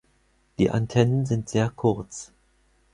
[0.57, 2.31] Die Antennen sind sehr kurz.